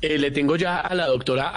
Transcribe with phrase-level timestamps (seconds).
[0.00, 1.48] Eh, le tengo ya a la doctora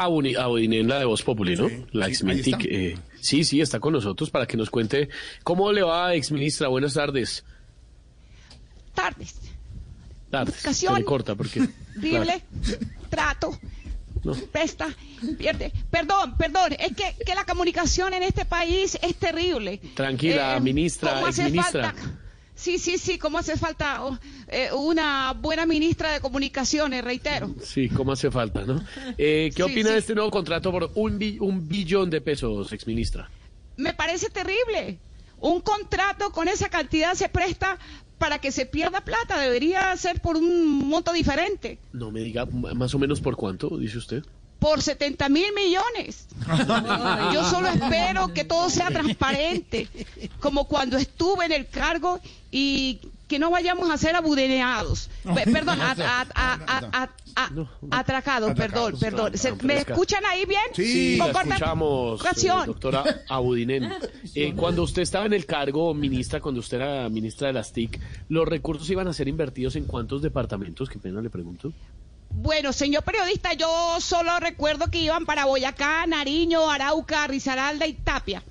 [0.88, 1.70] la de Voz Populi, ¿no?
[1.70, 2.58] Sí, la está.
[2.70, 5.10] eh, sí, sí, está con nosotros para que nos cuente
[5.44, 6.68] cómo le va, exministra.
[6.70, 7.44] Buenas tardes.
[8.96, 9.36] tardes.
[10.30, 10.56] Tardes.
[10.66, 10.94] Comunicación.
[10.94, 11.62] Se le corta porque...
[11.98, 12.42] Horrible.
[13.10, 13.58] Trato.
[14.24, 14.34] No.
[14.52, 14.88] Presta.
[15.38, 15.72] Pierde.
[15.90, 16.74] Perdón, perdón.
[16.80, 19.74] Es que, que la comunicación en este país es terrible.
[19.84, 21.92] Eh, Tranquila, ministra, ¿cómo hace exministra.
[21.94, 22.18] falta-
[22.62, 27.56] Sí, sí, sí, cómo hace falta oh, eh, una buena ministra de comunicaciones, reitero.
[27.64, 28.84] Sí, cómo hace falta, ¿no?
[29.18, 29.94] Eh, ¿Qué Sí, opina sí.
[29.94, 33.32] de este nuevo contrato por un, bi- un billón de pesos, exministra?
[33.78, 35.00] Me parece terrible.
[35.40, 37.80] Un contrato con esa cantidad se presta
[38.20, 39.40] para que se pierda plata.
[39.40, 41.80] Debería ser por un monto diferente.
[41.94, 44.24] No me diga más o menos por cuánto, dice usted.
[44.62, 46.28] Por 70 mil millones.
[47.34, 49.88] Yo solo espero que todo sea transparente,
[50.40, 52.20] como cuando estuve en el cargo
[52.52, 55.10] y que no vayamos a ser abudeneados.
[55.24, 57.68] Pe- Perdón, a- a- a- a- a- a- No.
[57.90, 59.36] atracados, perdón, perdón.
[59.36, 60.62] Se- ¿Me escuchan ahí bien?
[60.76, 63.92] Sí, la escuchamos, eh, doctora Abudinen.
[64.36, 68.00] Eh, cuando usted estaba en el cargo, ministra, cuando usted era ministra de las TIC,
[68.30, 70.88] ¿los recursos iban a ser invertidos en cuántos departamentos?
[70.88, 71.74] Qué pena le pregunto.
[72.34, 78.44] Bueno, señor periodista, yo solo recuerdo que iban para Boyacá, Nariño, Arauca, Risaralda y Tapia.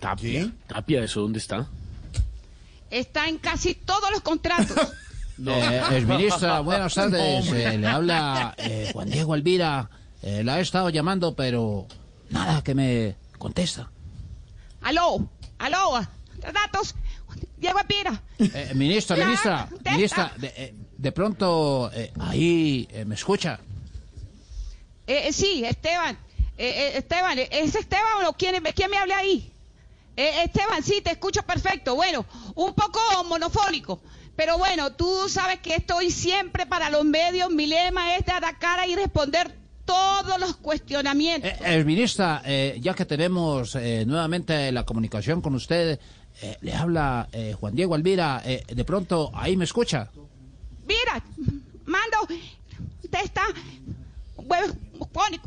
[0.00, 0.44] Tapia.
[0.44, 0.50] ¿Qué?
[0.66, 1.66] Tapia, ¿eso dónde está?
[2.90, 4.76] Está en casi todos los contratos.
[5.46, 7.52] Eh, exministra, buenas tardes.
[7.52, 9.90] Eh, le habla eh, Juan Diego Alvira.
[10.22, 11.86] Eh, la he estado llamando, pero
[12.30, 13.90] nada que me contesta.
[14.80, 16.00] Aló, aló,
[16.54, 16.94] datos.
[17.58, 17.78] Diego.
[18.38, 23.60] Eh, ministra, ministra, ministra, de, eh, de pronto eh, ahí eh, me escucha.
[25.06, 26.16] Eh, eh, sí, Esteban.
[26.58, 29.52] Eh, eh, Esteban, ¿es Esteban o quién, quién me habla ahí?
[30.16, 31.94] Eh, Esteban, sí, te escucho perfecto.
[31.94, 34.00] Bueno, un poco monofónico.
[34.34, 37.50] Pero bueno, tú sabes que estoy siempre para los medios.
[37.50, 41.50] Mi lema es de atacar y responder todos los cuestionamientos.
[41.64, 45.98] Eh, ministra, eh, ya que tenemos eh, nuevamente la comunicación con usted,
[46.42, 48.42] eh, le habla eh, Juan Diego Alvira.
[48.44, 50.10] Eh, de pronto ahí me escucha.
[50.86, 51.22] Mira,
[51.86, 52.16] mando,
[53.10, 53.42] te está,
[54.36, 54.72] bueno,
[55.16, 55.40] pone-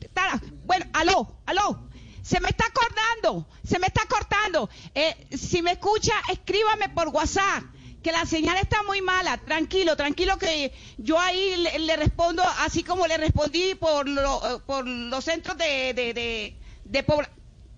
[0.00, 1.88] está- bueno, aló, aló,
[2.22, 4.70] se me está cortando, se me está cortando.
[4.94, 7.64] Eh, si me escucha, escríbame por WhatsApp,
[8.02, 9.38] que la señal está muy mala.
[9.38, 15.24] Tranquilo, tranquilo, que yo ahí le, respondo así como le respondí por, lo- por los
[15.24, 17.30] centros de, de, de, de pobla-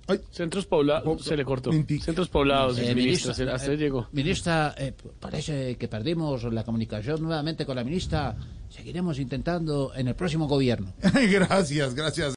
[0.08, 1.70] Ay, Centros poblados, se le cortó.
[1.72, 2.02] Mintic.
[2.02, 4.08] Centros poblados, Eh, exministra, se- hasta eh, llegó.
[4.12, 8.36] ministra, eh, parece que perdimos la comunicación nuevamente con la ministra.
[8.68, 10.92] Seguiremos intentando en el próximo gobierno.
[11.30, 12.34] gracias, gracias.